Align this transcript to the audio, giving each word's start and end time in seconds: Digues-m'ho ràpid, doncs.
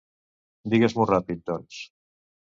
Digues-m'ho 0.73 1.05
ràpid, 1.09 1.43
doncs. 1.51 1.83